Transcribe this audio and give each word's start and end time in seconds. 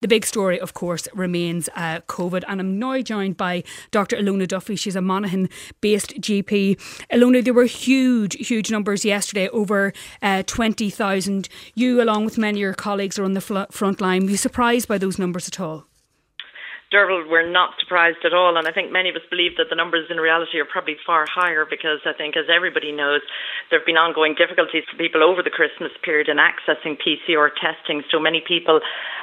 The 0.00 0.08
big 0.08 0.24
story, 0.24 0.58
of 0.58 0.72
course, 0.72 1.06
remains 1.12 1.68
uh, 1.76 2.00
COVID, 2.08 2.42
and 2.48 2.58
I'm 2.58 2.78
now 2.78 2.98
joined 3.02 3.36
by 3.36 3.62
Dr. 3.90 4.16
Ilona 4.16 4.48
Duffy. 4.48 4.74
She's 4.74 4.96
a 4.96 5.02
Monaghan 5.02 5.50
based 5.82 6.14
GP. 6.18 6.78
Ilona, 7.12 7.44
there 7.44 7.52
were 7.52 7.66
huge, 7.66 8.48
huge 8.48 8.70
numbers 8.70 9.04
yesterday, 9.04 9.48
over 9.48 9.92
uh, 10.22 10.42
20,000. 10.46 11.50
You, 11.74 12.00
along 12.00 12.24
with 12.24 12.38
many 12.38 12.60
of 12.60 12.62
your 12.62 12.72
colleagues, 12.72 13.18
are 13.18 13.24
on 13.24 13.34
the 13.34 13.42
fl- 13.42 13.64
front 13.70 14.00
line. 14.00 14.24
Were 14.24 14.30
you 14.30 14.36
surprised 14.38 14.88
by 14.88 14.96
those 14.96 15.18
numbers 15.18 15.48
at 15.48 15.60
all? 15.60 15.89
Derval, 16.90 17.22
we're 17.30 17.48
not 17.48 17.78
surprised 17.78 18.18
at 18.26 18.34
all. 18.34 18.58
And 18.58 18.66
I 18.66 18.72
think 18.72 18.90
many 18.90 19.10
of 19.10 19.14
us 19.14 19.22
believe 19.30 19.54
that 19.58 19.70
the 19.70 19.76
numbers 19.76 20.10
in 20.10 20.16
reality 20.16 20.58
are 20.58 20.64
probably 20.64 20.96
far 21.06 21.24
higher 21.32 21.64
because 21.64 22.02
I 22.04 22.12
think, 22.12 22.36
as 22.36 22.50
everybody 22.50 22.90
knows, 22.90 23.20
there 23.70 23.78
have 23.78 23.86
been 23.86 23.96
ongoing 23.96 24.34
difficulties 24.34 24.82
for 24.90 24.98
people 24.98 25.22
over 25.22 25.40
the 25.40 25.54
Christmas 25.54 25.92
period 26.02 26.26
in 26.28 26.38
accessing 26.42 26.98
PCR 26.98 27.50
testing. 27.54 28.02
So 28.10 28.18
many 28.18 28.42
people 28.42 28.80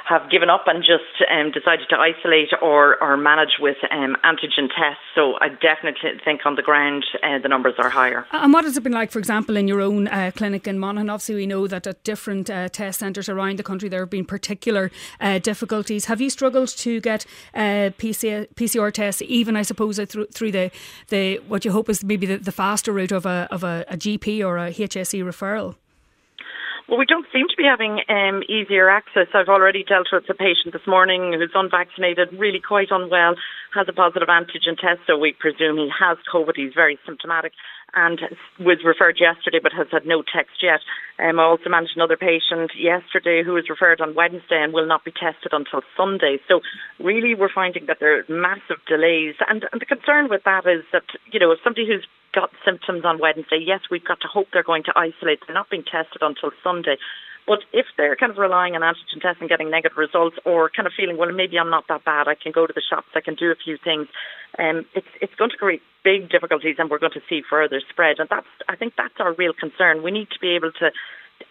have 0.08 0.30
given 0.30 0.48
up 0.48 0.64
and 0.66 0.80
just 0.80 1.12
um, 1.28 1.52
decided 1.52 1.84
to 1.90 1.96
isolate 2.00 2.48
or, 2.62 2.96
or 3.02 3.18
manage 3.18 3.60
with 3.60 3.76
um, 3.90 4.16
antigen 4.24 4.72
tests. 4.72 5.04
So 5.14 5.36
I 5.42 5.48
definitely 5.48 6.16
think 6.24 6.46
on 6.46 6.56
the 6.56 6.62
ground 6.62 7.04
uh, 7.22 7.38
the 7.38 7.48
numbers 7.48 7.74
are 7.76 7.90
higher. 7.90 8.24
And 8.32 8.54
what 8.54 8.64
has 8.64 8.78
it 8.78 8.82
been 8.82 8.92
like, 8.92 9.10
for 9.10 9.18
example, 9.18 9.58
in 9.58 9.68
your 9.68 9.82
own 9.82 10.08
uh, 10.08 10.30
clinic 10.34 10.66
in 10.66 10.78
Monaghan? 10.78 11.10
Obviously, 11.10 11.34
we 11.34 11.46
know 11.46 11.66
that 11.66 11.86
at 11.86 12.02
different 12.02 12.48
uh, 12.48 12.70
test 12.70 13.00
centres 13.00 13.28
around 13.28 13.58
the 13.58 13.62
country 13.62 13.90
there 13.90 14.00
have 14.00 14.08
been 14.08 14.24
particular 14.24 14.90
uh, 15.20 15.38
difficulties. 15.38 16.06
Have 16.06 16.22
you 16.22 16.30
struggled 16.30 16.68
to 16.68 17.00
get 17.02 17.26
uh, 17.58 17.90
PCR, 17.98 18.46
PCR 18.54 18.92
tests, 18.92 19.20
even 19.22 19.56
I 19.56 19.62
suppose 19.62 19.98
through, 19.98 20.26
through 20.26 20.52
the, 20.52 20.70
the 21.08 21.38
what 21.48 21.64
you 21.64 21.72
hope 21.72 21.90
is 21.90 22.04
maybe 22.04 22.24
the, 22.24 22.36
the 22.36 22.52
faster 22.52 22.92
route 22.92 23.12
of 23.12 23.26
a 23.26 23.48
of 23.50 23.64
a, 23.64 23.84
a 23.88 23.96
GP 23.96 24.46
or 24.46 24.56
a 24.58 24.70
HSE 24.70 25.22
referral? 25.24 25.74
Well, 26.88 26.98
we 26.98 27.04
don't 27.04 27.26
seem 27.34 27.46
to 27.50 27.56
be 27.56 27.64
having 27.64 28.00
um, 28.08 28.42
easier 28.48 28.88
access. 28.88 29.26
I've 29.34 29.48
already 29.48 29.84
dealt 29.84 30.06
with 30.10 30.24
a 30.30 30.34
patient 30.34 30.72
this 30.72 30.86
morning 30.86 31.34
who's 31.34 31.52
unvaccinated, 31.54 32.32
really 32.32 32.60
quite 32.60 32.88
unwell, 32.90 33.34
has 33.74 33.86
a 33.88 33.92
positive 33.92 34.28
antigen 34.28 34.78
test, 34.78 35.00
so 35.06 35.18
we 35.18 35.34
presume 35.38 35.76
he 35.76 35.90
has 35.92 36.18
COVID. 36.32 36.56
He's 36.56 36.74
very 36.74 36.98
symptomatic 37.04 37.52
and 37.94 38.20
was 38.60 38.84
referred 38.84 39.16
yesterday 39.20 39.60
but 39.62 39.72
has 39.72 39.88
had 39.90 40.04
no 40.04 40.22
text 40.22 40.60
yet. 40.62 40.80
Um, 41.18 41.40
I 41.40 41.44
also 41.44 41.70
managed 41.70 41.96
another 41.96 42.16
patient 42.16 42.72
yesterday 42.76 43.42
who 43.44 43.54
was 43.54 43.68
referred 43.70 44.00
on 44.00 44.14
Wednesday 44.14 44.60
and 44.60 44.72
will 44.72 44.86
not 44.86 45.04
be 45.04 45.12
tested 45.12 45.52
until 45.52 45.80
Sunday. 45.96 46.38
So 46.48 46.60
really 47.00 47.34
we're 47.34 47.52
finding 47.52 47.86
that 47.86 47.96
there 48.00 48.18
are 48.18 48.24
massive 48.28 48.84
delays 48.86 49.36
and, 49.48 49.64
and 49.72 49.80
the 49.80 49.86
concern 49.86 50.28
with 50.28 50.44
that 50.44 50.66
is 50.66 50.84
that, 50.92 51.08
you 51.32 51.40
know, 51.40 51.52
if 51.52 51.58
somebody 51.64 51.86
who's 51.86 52.06
got 52.34 52.50
symptoms 52.64 53.04
on 53.04 53.18
Wednesday, 53.18 53.60
yes, 53.64 53.80
we've 53.90 54.04
got 54.04 54.20
to 54.20 54.28
hope 54.28 54.48
they're 54.52 54.62
going 54.62 54.84
to 54.84 54.92
isolate. 54.94 55.40
They're 55.46 55.56
not 55.56 55.70
being 55.70 55.84
tested 55.84 56.20
until 56.20 56.52
Sunday. 56.62 56.96
But 57.48 57.60
if 57.72 57.86
they're 57.96 58.14
kind 58.14 58.30
of 58.30 58.36
relying 58.36 58.76
on 58.76 58.82
antigen 58.82 59.22
tests 59.22 59.40
and 59.40 59.48
getting 59.48 59.70
negative 59.70 59.96
results, 59.96 60.36
or 60.44 60.68
kind 60.68 60.86
of 60.86 60.92
feeling, 60.94 61.16
well, 61.16 61.32
maybe 61.32 61.58
I'm 61.58 61.70
not 61.70 61.88
that 61.88 62.04
bad, 62.04 62.28
I 62.28 62.34
can 62.34 62.52
go 62.52 62.66
to 62.66 62.72
the 62.74 62.82
shops, 62.82 63.08
I 63.16 63.22
can 63.22 63.34
do 63.34 63.50
a 63.50 63.56
few 63.56 63.78
things, 63.82 64.06
um, 64.58 64.84
it's 64.94 65.08
it's 65.22 65.34
going 65.34 65.50
to 65.50 65.56
create 65.56 65.82
big 66.04 66.28
difficulties, 66.28 66.76
and 66.78 66.90
we're 66.90 66.98
going 66.98 67.12
to 67.12 67.24
see 67.28 67.40
further 67.48 67.80
spread. 67.88 68.20
And 68.20 68.28
that's 68.28 68.46
I 68.68 68.76
think 68.76 68.94
that's 68.96 69.18
our 69.18 69.32
real 69.32 69.54
concern. 69.58 70.02
We 70.02 70.10
need 70.10 70.28
to 70.30 70.38
be 70.40 70.54
able 70.54 70.72
to 70.72 70.90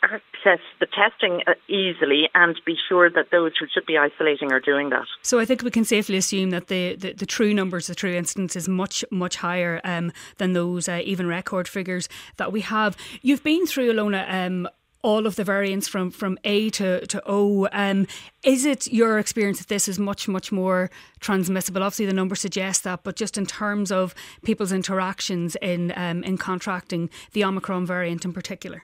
access 0.03 0.59
the 0.79 0.85
testing 0.85 1.41
uh, 1.47 1.53
easily 1.67 2.29
and 2.35 2.59
be 2.65 2.75
sure 2.87 3.09
that 3.09 3.31
those 3.31 3.53
who 3.59 3.65
should 3.73 3.85
be 3.85 3.97
isolating 3.97 4.51
are 4.51 4.59
doing 4.59 4.89
that. 4.89 5.05
So 5.21 5.39
I 5.39 5.45
think 5.45 5.63
we 5.63 5.71
can 5.71 5.85
safely 5.85 6.17
assume 6.17 6.51
that 6.51 6.67
the, 6.67 6.95
the, 6.95 7.13
the 7.13 7.25
true 7.25 7.53
numbers, 7.53 7.87
the 7.87 7.95
true 7.95 8.13
incidence 8.13 8.55
is 8.55 8.67
much, 8.67 9.03
much 9.11 9.37
higher 9.37 9.81
um, 9.83 10.11
than 10.37 10.53
those 10.53 10.87
uh, 10.87 11.01
even 11.03 11.27
record 11.27 11.67
figures 11.67 12.09
that 12.37 12.51
we 12.51 12.61
have. 12.61 12.97
You've 13.21 13.43
been 13.43 13.65
through, 13.65 13.93
Ilona, 13.93 14.31
um, 14.31 14.67
all 15.01 15.25
of 15.25 15.35
the 15.35 15.43
variants 15.43 15.87
from 15.87 16.11
from 16.11 16.37
A 16.43 16.69
to 16.71 17.05
to 17.07 17.21
O. 17.25 17.67
Um, 17.71 18.07
is 18.43 18.65
it 18.65 18.87
your 18.87 19.19
experience 19.19 19.59
that 19.59 19.67
this 19.67 19.87
is 19.87 19.99
much 19.99 20.27
much 20.27 20.51
more 20.51 20.89
transmissible? 21.19 21.83
Obviously, 21.83 22.05
the 22.05 22.13
numbers 22.13 22.41
suggest 22.41 22.83
that, 22.83 23.03
but 23.03 23.15
just 23.15 23.37
in 23.37 23.45
terms 23.45 23.91
of 23.91 24.15
people's 24.43 24.71
interactions 24.71 25.55
in 25.61 25.93
um, 25.95 26.23
in 26.23 26.37
contracting 26.37 27.09
the 27.33 27.43
Omicron 27.43 27.85
variant 27.85 28.25
in 28.25 28.33
particular. 28.33 28.83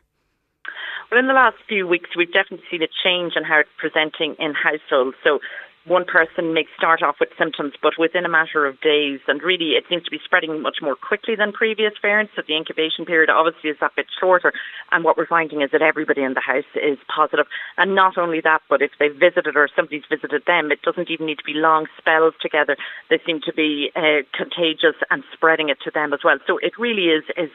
Well, 1.11 1.19
in 1.19 1.27
the 1.27 1.33
last 1.33 1.57
few 1.67 1.85
weeks, 1.85 2.09
we've 2.17 2.33
definitely 2.33 2.65
seen 2.71 2.81
a 2.81 2.89
change 3.03 3.33
in 3.35 3.43
how 3.43 3.59
it's 3.59 3.69
presenting 3.77 4.35
in 4.39 4.55
households. 4.55 5.15
So 5.23 5.39
one 5.85 6.05
person 6.05 6.53
may 6.53 6.65
start 6.77 7.03
off 7.03 7.17
with 7.19 7.29
symptoms, 7.37 7.73
but 7.81 7.93
within 7.99 8.25
a 8.25 8.29
matter 8.29 8.65
of 8.65 8.79
days, 8.79 9.19
and 9.27 9.43
really 9.43 9.75
it 9.75 9.83
seems 9.89 10.03
to 10.03 10.11
be 10.11 10.19
spreading 10.23 10.61
much 10.61 10.77
more 10.81 10.95
quickly 10.95 11.35
than 11.35 11.51
previous 11.51 11.91
variants. 12.01 12.31
So 12.35 12.41
the 12.47 12.55
incubation 12.55 13.05
period 13.05 13.29
obviously 13.29 13.69
is 13.69 13.77
that 13.81 13.95
bit 13.95 14.07
shorter. 14.19 14.53
And 14.91 15.03
what 15.03 15.17
we're 15.17 15.27
finding 15.27 15.61
is 15.61 15.71
that 15.71 15.81
everybody 15.81 16.23
in 16.23 16.35
the 16.35 16.41
house 16.41 16.69
is 16.75 16.97
positive. 17.13 17.47
And 17.77 17.95
not 17.95 18.17
only 18.17 18.39
that, 18.41 18.61
but 18.69 18.81
if 18.81 18.91
they've 18.97 19.15
visited 19.15 19.57
or 19.57 19.67
somebody's 19.75 20.07
visited 20.09 20.43
them, 20.47 20.71
it 20.71 20.81
doesn't 20.83 21.11
even 21.11 21.25
need 21.25 21.39
to 21.39 21.43
be 21.43 21.53
long 21.53 21.87
spells 21.97 22.33
together. 22.41 22.77
They 23.09 23.19
seem 23.25 23.41
to 23.45 23.53
be 23.53 23.91
uh, 23.95 24.23
contagious 24.33 24.95
and 25.11 25.23
spreading 25.33 25.67
it 25.67 25.79
to 25.83 25.91
them 25.91 26.13
as 26.13 26.21
well. 26.23 26.37
So 26.47 26.59
it 26.59 26.79
really 26.79 27.11
is 27.11 27.23
is 27.35 27.51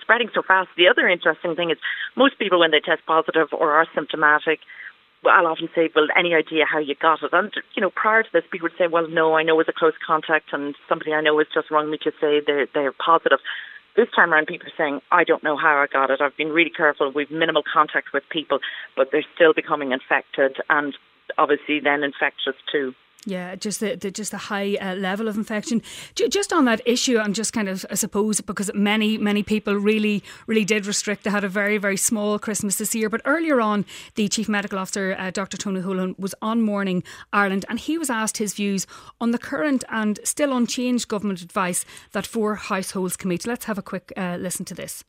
spreading 0.00 0.28
so 0.34 0.42
fast. 0.42 0.68
The 0.76 0.88
other 0.88 1.08
interesting 1.08 1.56
thing 1.56 1.70
is 1.70 1.78
most 2.16 2.38
people 2.38 2.60
when 2.60 2.70
they 2.70 2.80
test 2.80 3.04
positive 3.06 3.48
or 3.52 3.72
are 3.72 3.86
symptomatic 3.94 4.60
I'll 5.26 5.46
often 5.46 5.68
say, 5.74 5.90
well, 5.94 6.06
any 6.16 6.34
idea 6.34 6.64
how 6.70 6.78
you 6.78 6.94
got 6.94 7.22
it? 7.22 7.32
And, 7.32 7.52
you 7.74 7.82
know, 7.82 7.90
prior 7.90 8.22
to 8.22 8.28
this, 8.32 8.44
people 8.50 8.66
would 8.66 8.78
say, 8.78 8.86
well, 8.86 9.08
no, 9.08 9.34
I 9.34 9.42
know 9.42 9.54
it 9.54 9.66
was 9.66 9.68
a 9.68 9.78
close 9.78 9.94
contact 10.06 10.52
and 10.52 10.74
somebody 10.88 11.12
I 11.12 11.20
know 11.20 11.38
has 11.38 11.46
just 11.52 11.70
rung 11.70 11.90
me 11.90 11.98
to 12.04 12.10
say 12.20 12.40
they're, 12.46 12.66
they're 12.72 12.92
positive. 12.92 13.38
This 13.96 14.08
time 14.14 14.32
around, 14.32 14.46
people 14.46 14.68
are 14.68 14.76
saying, 14.76 15.00
I 15.12 15.22
don't 15.22 15.44
know 15.44 15.56
how 15.56 15.76
I 15.76 15.86
got 15.86 16.10
it. 16.10 16.20
I've 16.20 16.36
been 16.36 16.50
really 16.50 16.70
careful. 16.70 17.12
We've 17.14 17.30
minimal 17.30 17.62
contact 17.62 18.08
with 18.12 18.24
people, 18.28 18.58
but 18.96 19.08
they're 19.12 19.24
still 19.34 19.52
becoming 19.54 19.92
infected 19.92 20.56
and 20.68 20.94
obviously 21.38 21.80
then 21.80 22.02
infectious 22.02 22.56
too. 22.70 22.94
Yeah, 23.26 23.54
just 23.54 23.80
the, 23.80 23.96
the 23.96 24.10
just 24.10 24.32
the 24.32 24.38
high 24.38 24.76
uh, 24.80 24.94
level 24.96 25.28
of 25.28 25.36
infection. 25.36 25.80
Just 26.14 26.52
on 26.52 26.66
that 26.66 26.82
issue, 26.84 27.18
I'm 27.18 27.32
just 27.32 27.54
kind 27.54 27.68
of 27.70 27.86
I 27.90 27.94
suppose 27.94 28.40
because 28.42 28.70
many 28.74 29.16
many 29.16 29.42
people 29.42 29.74
really 29.76 30.22
really 30.46 30.64
did 30.64 30.86
restrict. 30.86 31.24
They 31.24 31.30
had 31.30 31.44
a 31.44 31.48
very 31.48 31.78
very 31.78 31.96
small 31.96 32.38
Christmas 32.38 32.76
this 32.76 32.94
year. 32.94 33.08
But 33.08 33.22
earlier 33.24 33.60
on, 33.60 33.86
the 34.14 34.28
chief 34.28 34.48
medical 34.48 34.78
officer, 34.78 35.16
uh, 35.18 35.30
Dr. 35.30 35.56
Tony 35.56 35.80
Holohan, 35.80 36.18
was 36.18 36.34
on 36.42 36.60
Morning 36.60 37.02
Ireland, 37.32 37.64
and 37.68 37.78
he 37.80 37.96
was 37.96 38.10
asked 38.10 38.36
his 38.36 38.54
views 38.54 38.86
on 39.20 39.30
the 39.30 39.38
current 39.38 39.84
and 39.88 40.20
still 40.24 40.54
unchanged 40.54 41.08
government 41.08 41.40
advice 41.40 41.86
that 42.12 42.26
four 42.26 42.56
households 42.56 43.16
can 43.16 43.30
meet. 43.30 43.46
Let's 43.46 43.64
have 43.64 43.78
a 43.78 43.82
quick 43.82 44.12
uh, 44.16 44.36
listen 44.38 44.66
to 44.66 44.74
this 44.74 45.02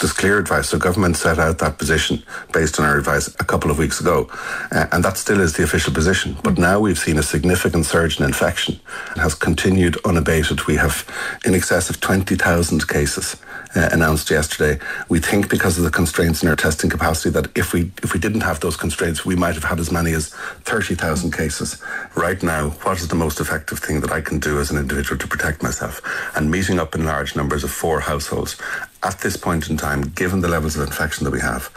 there's 0.00 0.12
clear 0.12 0.38
advice. 0.38 0.70
So 0.70 0.78
government 0.78 1.16
set 1.16 1.38
out 1.38 1.58
that 1.58 1.78
position 1.78 2.22
based 2.52 2.80
on 2.80 2.86
our 2.86 2.96
advice 2.96 3.28
a 3.38 3.44
couple 3.44 3.70
of 3.70 3.78
weeks 3.78 4.00
ago, 4.00 4.28
uh, 4.72 4.86
and 4.92 5.04
that 5.04 5.18
still 5.18 5.40
is 5.40 5.52
the 5.52 5.62
official 5.62 5.92
position. 5.92 6.36
But 6.42 6.58
now 6.58 6.80
we've 6.80 6.98
seen 6.98 7.18
a 7.18 7.22
significant 7.22 7.84
surge 7.84 8.18
in 8.18 8.24
infection. 8.24 8.80
It 9.14 9.20
has 9.20 9.34
continued 9.34 9.98
unabated. 10.04 10.66
We 10.66 10.76
have 10.76 11.06
in 11.44 11.54
excess 11.54 11.90
of 11.90 12.00
20,000 12.00 12.88
cases 12.88 13.36
uh, 13.76 13.90
announced 13.92 14.30
yesterday. 14.30 14.82
We 15.08 15.20
think 15.20 15.48
because 15.50 15.78
of 15.78 15.84
the 15.84 15.90
constraints 15.90 16.42
in 16.42 16.48
our 16.48 16.56
testing 16.56 16.90
capacity 16.90 17.30
that 17.30 17.56
if 17.56 17.72
we 17.72 17.92
if 18.02 18.12
we 18.14 18.20
didn't 18.20 18.40
have 18.40 18.60
those 18.60 18.76
constraints, 18.76 19.24
we 19.24 19.36
might 19.36 19.54
have 19.54 19.64
had 19.64 19.78
as 19.78 19.92
many 19.92 20.12
as 20.12 20.30
30,000 20.64 21.32
cases. 21.32 21.80
Right 22.16 22.42
now, 22.42 22.70
what 22.70 22.98
is 22.98 23.08
the 23.08 23.14
most 23.14 23.38
effective 23.38 23.78
thing 23.78 24.00
that 24.00 24.10
I 24.10 24.22
can 24.22 24.38
do 24.38 24.58
as 24.60 24.70
an 24.70 24.78
individual 24.78 25.18
to 25.18 25.28
protect 25.28 25.62
myself? 25.62 26.00
And 26.34 26.50
meeting 26.50 26.78
up 26.78 26.94
in 26.94 27.04
large 27.04 27.36
numbers 27.36 27.64
of 27.64 27.70
four 27.70 28.00
households 28.00 28.56
at 29.02 29.18
this 29.20 29.36
point 29.36 29.70
in 29.70 29.76
time, 29.76 30.02
given 30.02 30.40
the 30.40 30.48
levels 30.48 30.76
of 30.76 30.86
infection 30.86 31.24
that 31.24 31.30
we 31.30 31.40
have, 31.40 31.70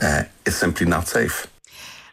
uh, 0.00 0.24
is 0.46 0.56
simply 0.56 0.86
not 0.86 1.08
safe. 1.08 1.46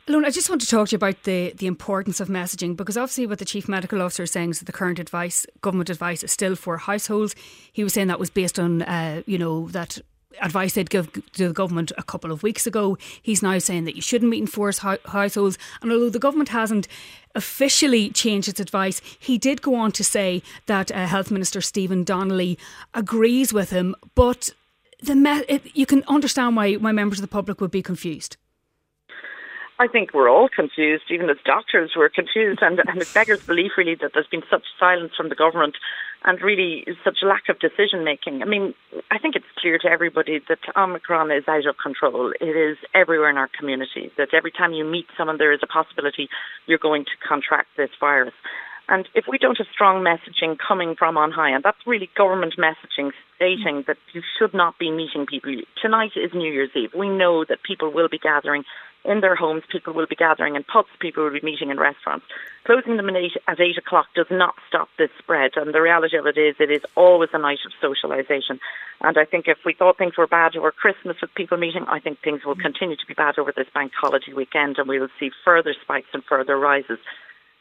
Ilona, 0.07 0.25
I 0.25 0.29
just 0.29 0.49
want 0.49 0.61
to 0.61 0.67
talk 0.67 0.89
to 0.89 0.91
you 0.93 0.97
about 0.97 1.23
the, 1.23 1.51
the 1.57 1.65
importance 1.65 2.19
of 2.19 2.27
messaging 2.27 2.75
because 2.75 2.95
obviously 2.95 3.25
what 3.25 3.39
the 3.39 3.45
Chief 3.45 3.67
Medical 3.67 4.03
Officer 4.03 4.23
is 4.23 4.31
saying 4.31 4.51
is 4.51 4.59
that 4.59 4.65
the 4.65 4.71
current 4.71 4.99
advice, 4.99 5.47
government 5.61 5.89
advice, 5.89 6.21
is 6.21 6.31
still 6.31 6.55
four 6.55 6.77
households. 6.77 7.35
He 7.73 7.83
was 7.83 7.93
saying 7.93 8.07
that 8.07 8.19
was 8.19 8.29
based 8.29 8.59
on, 8.59 8.83
uh, 8.83 9.23
you 9.25 9.39
know, 9.39 9.67
that 9.69 9.97
advice 10.41 10.73
they'd 10.73 10.89
give 10.89 11.11
to 11.33 11.47
the 11.47 11.53
government 11.53 11.91
a 11.97 12.03
couple 12.03 12.31
of 12.31 12.43
weeks 12.43 12.67
ago. 12.67 12.97
He's 13.21 13.41
now 13.41 13.59
saying 13.59 13.85
that 13.85 13.95
you 13.95 14.01
shouldn't 14.01 14.31
meet 14.31 14.41
in 14.41 14.47
forced 14.47 14.79
households. 14.79 15.57
And 15.81 15.91
although 15.91 16.09
the 16.09 16.19
government 16.19 16.49
hasn't 16.49 16.87
officially 17.33 18.09
changed 18.09 18.47
its 18.47 18.59
advice, 18.59 19.01
he 19.19 19.37
did 19.37 19.61
go 19.61 19.75
on 19.75 19.91
to 19.93 20.03
say 20.03 20.41
that 20.67 20.91
uh, 20.91 21.05
Health 21.05 21.31
Minister 21.31 21.61
Stephen 21.61 22.03
Donnelly 22.03 22.57
agrees 22.93 23.53
with 23.53 23.69
him. 23.71 23.95
But 24.15 24.49
the 25.01 25.15
me- 25.15 25.45
it, 25.47 25.75
you 25.75 25.85
can 25.85 26.03
understand 26.07 26.55
why, 26.55 26.73
why 26.75 26.91
members 26.91 27.19
of 27.19 27.23
the 27.23 27.27
public 27.27 27.61
would 27.61 27.71
be 27.71 27.81
confused. 27.81 28.37
I 29.77 29.87
think 29.87 30.13
we're 30.13 30.29
all 30.29 30.47
confused, 30.47 31.03
even 31.09 31.29
as 31.29 31.35
doctors 31.43 31.91
we're 31.97 32.07
confused, 32.07 32.59
and, 32.61 32.79
and 32.79 33.01
it 33.01 33.11
beggars 33.13 33.45
belief 33.45 33.71
really 33.77 33.95
that 33.95 34.11
there's 34.13 34.27
been 34.27 34.43
such 34.49 34.63
silence 34.79 35.11
from 35.17 35.27
the 35.27 35.35
government 35.35 35.75
and 36.23 36.41
really 36.41 36.85
such 37.03 37.17
lack 37.21 37.49
of 37.49 37.59
decision 37.59 38.05
making. 38.05 38.41
I 38.41 38.45
mean, 38.45 38.73
I 39.11 39.19
think 39.19 39.35
it's 39.35 39.45
clear 39.57 39.77
to 39.79 39.87
everybody 39.87 40.39
that 40.47 40.59
Omicron 40.77 41.29
is 41.29 41.43
out 41.49 41.67
of 41.67 41.75
control. 41.77 42.31
It 42.39 42.55
is 42.55 42.77
everywhere 42.93 43.29
in 43.29 43.37
our 43.37 43.49
community, 43.59 44.11
that 44.17 44.33
every 44.33 44.51
time 44.51 44.71
you 44.71 44.85
meet 44.85 45.07
someone, 45.17 45.37
there 45.37 45.51
is 45.51 45.59
a 45.61 45.67
possibility 45.67 46.29
you're 46.67 46.79
going 46.79 47.03
to 47.03 47.27
contract 47.27 47.67
this 47.75 47.91
virus. 47.99 48.33
And 48.87 49.09
if 49.13 49.25
we 49.27 49.37
don't 49.39 49.57
have 49.57 49.67
strong 49.73 50.03
messaging 50.03 50.57
coming 50.57 50.95
from 50.97 51.17
on 51.17 51.31
high, 51.31 51.49
and 51.49 51.63
that's 51.63 51.85
really 51.85 52.09
government 52.15 52.53
messaging 52.57 53.11
stating 53.35 53.83
that 53.87 53.97
you 54.13 54.21
should 54.37 54.53
not 54.53 54.77
be 54.79 54.91
meeting 54.91 55.25
people. 55.25 55.51
Tonight 55.81 56.11
is 56.15 56.31
New 56.33 56.51
Year's 56.51 56.69
Eve. 56.75 56.91
We 56.97 57.09
know 57.09 57.43
that 57.49 57.63
people 57.63 57.91
will 57.91 58.07
be 58.07 58.19
gathering 58.19 58.63
in 59.05 59.21
their 59.21 59.35
homes. 59.35 59.63
People 59.71 59.93
will 59.93 60.07
be 60.07 60.15
gathering 60.15 60.55
in 60.55 60.63
pubs. 60.63 60.89
People 60.99 61.23
will 61.23 61.31
be 61.31 61.41
meeting 61.41 61.69
in 61.69 61.79
restaurants. 61.79 62.25
Closing 62.65 62.97
them 62.97 63.09
eight, 63.15 63.33
at 63.47 63.59
eight 63.59 63.77
o'clock 63.77 64.07
does 64.15 64.27
not 64.31 64.55
stop 64.67 64.89
this 64.97 65.11
spread. 65.19 65.51
And 65.55 65.73
the 65.73 65.81
reality 65.81 66.17
of 66.17 66.25
it 66.25 66.37
is, 66.37 66.55
it 66.59 66.71
is 66.71 66.81
always 66.95 67.29
a 67.33 67.37
night 67.37 67.59
of 67.65 67.71
socialisation. 67.81 68.59
And 69.01 69.17
I 69.17 69.25
think 69.25 69.47
if 69.47 69.57
we 69.65 69.73
thought 69.73 69.97
things 69.97 70.17
were 70.17 70.27
bad 70.27 70.55
over 70.55 70.71
Christmas 70.71 71.17
with 71.21 71.33
people 71.35 71.57
meeting, 71.57 71.85
I 71.87 71.99
think 71.99 72.19
things 72.21 72.41
will 72.45 72.55
continue 72.55 72.95
to 72.95 73.05
be 73.07 73.13
bad 73.13 73.37
over 73.37 73.53
this 73.55 73.67
bank 73.73 73.91
holiday 73.99 74.33
weekend, 74.33 74.77
and 74.77 74.87
we 74.87 74.99
will 74.99 75.09
see 75.19 75.31
further 75.43 75.75
spikes 75.81 76.09
and 76.13 76.23
further 76.23 76.57
rises. 76.57 76.99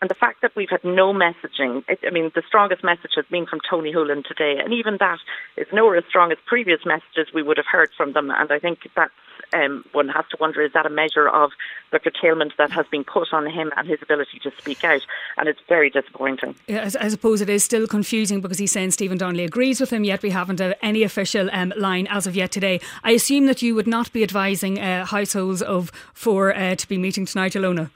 And 0.00 0.10
the 0.10 0.14
fact 0.14 0.42
that 0.42 0.54
we've 0.54 0.68
had 0.70 0.84
no 0.84 1.14
messaging, 1.14 1.82
I 1.88 2.10
mean, 2.10 2.30
the 2.34 2.42
strongest 2.46 2.84
message 2.84 3.12
has 3.16 3.24
been 3.30 3.46
from 3.46 3.60
Tony 3.68 3.92
Holohan 3.92 4.24
today, 4.24 4.60
and 4.62 4.74
even 4.74 4.98
that 5.00 5.18
is 5.56 5.66
nowhere 5.72 5.96
as 5.96 6.04
strong 6.08 6.30
as 6.30 6.38
previous 6.46 6.80
messages 6.84 7.32
we 7.32 7.42
would 7.42 7.56
have 7.56 7.66
heard 7.70 7.88
from 7.96 8.12
them. 8.12 8.30
And 8.30 8.52
I 8.52 8.58
think 8.58 8.80
that's 8.94 9.12
um, 9.54 9.84
one 9.92 10.08
has 10.08 10.24
to 10.30 10.36
wonder 10.40 10.62
is 10.62 10.72
that 10.72 10.86
a 10.86 10.90
measure 10.90 11.28
of 11.28 11.52
the 11.92 11.98
curtailment 11.98 12.52
that 12.58 12.70
has 12.72 12.86
been 12.90 13.04
put 13.04 13.32
on 13.32 13.46
him 13.50 13.70
and 13.76 13.88
his 13.88 14.00
ability 14.02 14.38
to 14.42 14.50
speak 14.58 14.84
out? 14.84 15.02
And 15.36 15.48
it's 15.48 15.60
very 15.68 15.90
disappointing. 15.90 16.54
Yeah, 16.66 16.90
I, 17.00 17.08
suppose 17.08 17.40
it 17.40 17.48
is 17.48 17.64
still 17.64 17.86
confusing 17.86 18.40
because 18.40 18.58
he's 18.58 18.72
saying 18.72 18.90
Stephen 18.90 19.18
Donnelly 19.18 19.44
agrees 19.44 19.80
with 19.80 19.90
him, 19.90 20.04
yet 20.04 20.22
we 20.22 20.30
haven't 20.30 20.60
uh, 20.60 20.74
any 20.82 21.02
official 21.02 21.48
um, 21.52 21.72
line 21.76 22.06
as 22.08 22.26
of 22.26 22.36
yet 22.36 22.50
today. 22.50 22.80
I 23.02 23.12
assume 23.12 23.46
that 23.46 23.62
you 23.62 23.74
would 23.74 23.86
not 23.86 24.12
be 24.12 24.22
advising 24.22 24.78
uh, 24.78 25.04
households 25.06 25.62
of 25.62 25.90
four 26.12 26.54
uh, 26.54 26.74
to 26.74 26.88
be 26.88 26.98
meeting 26.98 27.26
tonight, 27.26 27.52
Ilona. 27.52 27.90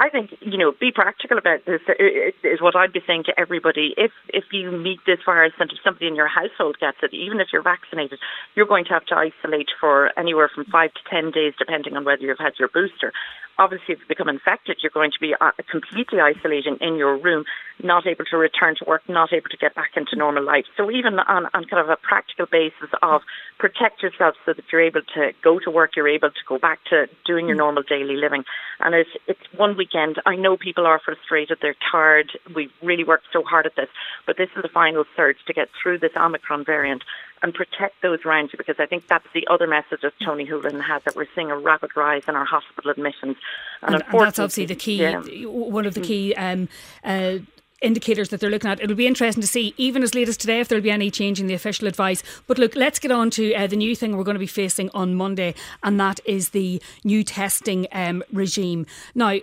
I 0.00 0.08
think 0.08 0.30
you 0.40 0.58
know 0.58 0.72
be 0.78 0.90
practical 0.90 1.38
about 1.38 1.64
this 1.66 1.80
is 2.42 2.60
what 2.60 2.74
I'd 2.74 2.92
be 2.92 3.00
saying 3.06 3.24
to 3.24 3.40
everybody. 3.40 3.94
If 3.96 4.10
if 4.28 4.44
you 4.52 4.70
meet 4.72 5.00
this 5.06 5.18
virus 5.24 5.52
and 5.58 5.70
if 5.70 5.78
somebody 5.84 6.08
in 6.08 6.16
your 6.16 6.28
household 6.28 6.76
gets 6.80 6.98
it, 7.02 7.14
even 7.14 7.40
if 7.40 7.48
you're 7.52 7.62
vaccinated, 7.62 8.18
you're 8.54 8.66
going 8.66 8.84
to 8.86 8.94
have 8.94 9.06
to 9.06 9.14
isolate 9.14 9.68
for 9.80 10.10
anywhere 10.18 10.50
from 10.52 10.64
five 10.66 10.90
to 10.94 11.00
ten 11.08 11.30
days, 11.30 11.54
depending 11.58 11.96
on 11.96 12.04
whether 12.04 12.22
you've 12.22 12.38
had 12.38 12.54
your 12.58 12.68
booster 12.68 13.12
obviously 13.58 13.94
if 13.94 14.00
you 14.00 14.06
become 14.08 14.28
infected, 14.28 14.78
you're 14.82 14.90
going 14.92 15.10
to 15.12 15.20
be 15.20 15.34
uh, 15.40 15.50
completely 15.70 16.20
isolating 16.20 16.76
in 16.80 16.96
your 16.96 17.16
room, 17.16 17.44
not 17.82 18.06
able 18.06 18.24
to 18.30 18.36
return 18.36 18.74
to 18.78 18.84
work, 18.86 19.02
not 19.08 19.32
able 19.32 19.48
to 19.50 19.56
get 19.56 19.74
back 19.74 19.90
into 19.96 20.16
normal 20.16 20.44
life. 20.44 20.64
So 20.76 20.90
even 20.90 21.18
on, 21.18 21.46
on 21.54 21.64
kind 21.64 21.82
of 21.82 21.88
a 21.88 21.96
practical 21.96 22.46
basis 22.50 22.90
of 23.02 23.22
protect 23.58 24.02
yourself 24.02 24.34
so 24.44 24.52
that 24.52 24.64
you're 24.72 24.82
able 24.82 25.02
to 25.14 25.32
go 25.42 25.58
to 25.60 25.70
work, 25.70 25.96
you're 25.96 26.08
able 26.08 26.30
to 26.30 26.44
go 26.48 26.58
back 26.58 26.80
to 26.90 27.06
doing 27.26 27.46
your 27.46 27.56
normal 27.56 27.82
daily 27.82 28.16
living. 28.16 28.44
And 28.80 28.94
it's, 28.94 29.10
it's 29.26 29.40
one 29.56 29.76
weekend. 29.84 30.20
I 30.24 30.36
know 30.36 30.56
people 30.56 30.86
are 30.86 30.98
frustrated, 30.98 31.58
they're 31.60 31.76
tired. 31.90 32.30
We've 32.54 32.72
really 32.82 33.04
worked 33.04 33.26
so 33.32 33.42
hard 33.42 33.66
at 33.66 33.76
this, 33.76 33.88
but 34.26 34.36
this 34.36 34.48
is 34.56 34.62
the 34.62 34.68
final 34.68 35.04
surge 35.16 35.36
to 35.46 35.52
get 35.52 35.68
through 35.80 35.98
this 35.98 36.12
Omicron 36.16 36.64
variant 36.64 37.02
and 37.42 37.52
protect 37.52 38.00
those 38.00 38.20
around 38.24 38.50
you 38.52 38.56
because 38.56 38.76
I 38.78 38.86
think 38.86 39.06
that's 39.06 39.26
the 39.34 39.46
other 39.50 39.66
message 39.66 40.00
that 40.02 40.14
Tony 40.24 40.46
Holohan 40.46 40.80
has 40.80 41.02
that 41.04 41.14
we're 41.14 41.26
seeing 41.34 41.50
a 41.50 41.58
rapid 41.58 41.90
rise 41.96 42.22
in 42.26 42.34
our 42.34 42.46
hospital 42.46 42.90
admissions. 42.90 43.36
And, 43.82 43.96
and, 43.96 44.04
and 44.08 44.20
that's 44.20 44.38
obviously 44.38 44.66
the 44.66 44.74
key, 44.74 45.02
yeah. 45.02 45.20
one 45.46 45.84
of 45.84 45.94
the 45.94 46.00
key. 46.00 46.34
Um, 46.34 46.68
uh, 47.04 47.38
indicators 47.84 48.30
that 48.30 48.40
they're 48.40 48.50
looking 48.50 48.70
at. 48.70 48.80
It'll 48.80 48.96
be 48.96 49.06
interesting 49.06 49.42
to 49.42 49.46
see, 49.46 49.74
even 49.76 50.02
as 50.02 50.14
late 50.14 50.28
as 50.28 50.36
today, 50.36 50.60
if 50.60 50.68
there'll 50.68 50.82
be 50.82 50.90
any 50.90 51.10
change 51.10 51.38
in 51.38 51.46
the 51.46 51.54
official 51.54 51.86
advice. 51.86 52.22
But 52.46 52.58
look, 52.58 52.74
let's 52.74 52.98
get 52.98 53.10
on 53.10 53.30
to 53.30 53.54
uh, 53.54 53.66
the 53.66 53.76
new 53.76 53.94
thing 53.94 54.16
we're 54.16 54.24
going 54.24 54.36
to 54.36 54.40
be 54.40 54.46
facing 54.46 54.90
on 54.94 55.14
Monday, 55.14 55.54
and 55.82 56.00
that 56.00 56.18
is 56.24 56.50
the 56.50 56.82
new 57.04 57.22
testing 57.22 57.86
um, 57.92 58.24
regime. 58.32 58.86
Now, 59.14 59.38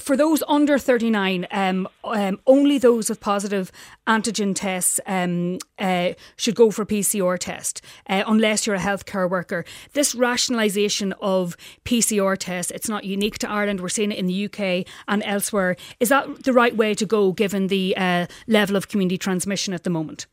for 0.00 0.16
those 0.16 0.42
under 0.46 0.78
39, 0.78 1.46
um, 1.50 1.88
um, 2.04 2.40
only 2.46 2.78
those 2.78 3.08
with 3.08 3.20
positive 3.20 3.72
antigen 4.06 4.54
tests 4.54 5.00
um, 5.06 5.58
uh, 5.78 6.12
should 6.36 6.54
go 6.54 6.70
for 6.70 6.86
PCR 6.86 7.38
test, 7.38 7.82
uh, 8.08 8.22
unless 8.26 8.66
you're 8.66 8.76
a 8.76 8.80
healthcare 8.80 9.28
worker. 9.28 9.64
This 9.92 10.14
rationalisation 10.14 11.12
of 11.20 11.56
PCR 11.84 12.36
tests, 12.38 12.70
it's 12.70 12.88
not 12.88 13.04
unique 13.04 13.38
to 13.38 13.50
Ireland. 13.50 13.80
We're 13.80 13.88
seeing 13.88 14.12
it 14.12 14.18
in 14.18 14.26
the 14.26 14.44
UK 14.46 14.86
and 15.08 15.22
elsewhere. 15.24 15.76
Is 16.00 16.08
that 16.10 16.44
the 16.44 16.52
right 16.52 16.76
way 16.76 16.94
to 16.94 17.06
go, 17.06 17.32
given 17.32 17.66
the 17.66 17.96
uh, 17.96 18.26
level 18.46 18.76
of 18.76 18.88
community 18.88 19.18
transmission 19.18 19.74
at 19.74 19.84
the 19.84 19.90
moment? 19.90 20.26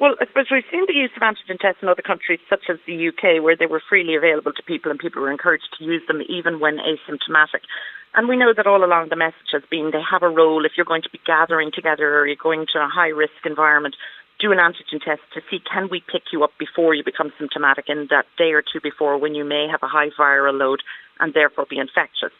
Well, 0.00 0.16
I 0.18 0.24
suppose 0.24 0.46
we've 0.50 0.64
seen 0.72 0.88
the 0.88 0.96
use 0.96 1.12
of 1.14 1.20
antigen 1.20 1.60
tests 1.60 1.82
in 1.82 1.88
other 1.92 2.00
countries, 2.00 2.40
such 2.48 2.72
as 2.72 2.78
the 2.86 3.08
UK, 3.12 3.44
where 3.44 3.54
they 3.54 3.66
were 3.66 3.82
freely 3.86 4.16
available 4.16 4.50
to 4.50 4.62
people 4.62 4.90
and 4.90 4.98
people 4.98 5.20
were 5.20 5.30
encouraged 5.30 5.76
to 5.76 5.84
use 5.84 6.00
them 6.08 6.22
even 6.26 6.58
when 6.58 6.78
asymptomatic. 6.80 7.68
And 8.14 8.26
we 8.26 8.38
know 8.38 8.54
that 8.56 8.66
all 8.66 8.82
along 8.82 9.10
the 9.10 9.20
message 9.20 9.52
has 9.52 9.60
been 9.70 9.90
they 9.92 10.00
have 10.00 10.22
a 10.22 10.32
role 10.32 10.64
if 10.64 10.72
you're 10.74 10.88
going 10.88 11.02
to 11.02 11.12
be 11.12 11.20
gathering 11.26 11.70
together 11.70 12.18
or 12.18 12.26
you're 12.26 12.40
going 12.40 12.64
to 12.72 12.78
a 12.80 12.88
high 12.88 13.12
risk 13.12 13.44
environment. 13.44 13.94
Do 14.40 14.52
an 14.52 14.58
antigen 14.58 15.04
test 15.04 15.20
to 15.34 15.42
see 15.50 15.60
can 15.70 15.90
we 15.90 16.00
pick 16.00 16.32
you 16.32 16.44
up 16.44 16.56
before 16.58 16.94
you 16.94 17.04
become 17.04 17.30
symptomatic 17.38 17.84
in 17.88 18.06
that 18.08 18.24
day 18.38 18.52
or 18.56 18.62
two 18.62 18.80
before 18.80 19.18
when 19.18 19.34
you 19.34 19.44
may 19.44 19.68
have 19.70 19.82
a 19.82 19.86
high 19.86 20.08
viral 20.18 20.58
load 20.58 20.80
and 21.20 21.34
therefore 21.34 21.66
be 21.68 21.76
infectious. 21.76 22.32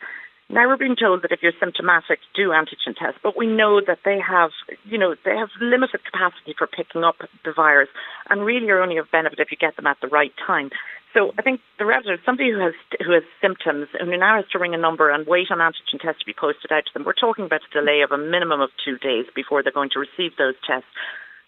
Now 0.50 0.66
we're 0.66 0.76
being 0.76 0.98
told 0.98 1.22
that 1.22 1.30
if 1.30 1.42
you're 1.42 1.54
symptomatic, 1.62 2.18
do 2.34 2.50
antigen 2.50 2.98
tests, 2.98 3.20
but 3.22 3.38
we 3.38 3.46
know 3.46 3.80
that 3.86 4.02
they 4.04 4.18
have, 4.18 4.50
you 4.82 4.98
know, 4.98 5.14
they 5.24 5.36
have 5.36 5.48
limited 5.60 6.02
capacity 6.04 6.58
for 6.58 6.66
picking 6.66 7.04
up 7.04 7.22
the 7.44 7.52
virus, 7.54 7.88
and 8.28 8.42
really 8.42 8.68
are 8.68 8.82
only 8.82 8.98
of 8.98 9.06
benefit 9.12 9.38
if 9.38 9.52
you 9.52 9.56
get 9.56 9.76
them 9.76 9.86
at 9.86 9.98
the 10.02 10.08
right 10.08 10.32
time. 10.44 10.70
So 11.14 11.30
I 11.38 11.42
think 11.42 11.60
the 11.78 11.86
relative, 11.86 12.18
somebody 12.26 12.50
who 12.50 12.58
has 12.58 12.74
who 12.98 13.14
has 13.14 13.22
symptoms 13.40 13.88
and 13.94 14.10
who 14.10 14.18
now 14.18 14.42
has 14.42 14.46
to 14.50 14.58
ring 14.58 14.74
a 14.74 14.78
number 14.78 15.10
and 15.10 15.26
wait 15.26 15.50
on 15.50 15.58
antigen 15.58 16.02
tests 16.02 16.20
to 16.22 16.26
be 16.26 16.34
posted 16.34 16.70
out 16.70 16.82
to 16.86 16.92
them, 16.94 17.04
we're 17.06 17.14
talking 17.14 17.46
about 17.46 17.62
a 17.62 17.74
delay 17.74 18.02
of 18.02 18.10
a 18.10 18.18
minimum 18.18 18.60
of 18.60 18.70
two 18.84 18.98
days 18.98 19.26
before 19.34 19.62
they're 19.62 19.74
going 19.74 19.90
to 19.94 20.02
receive 20.02 20.34
those 20.36 20.54
tests. 20.66 20.90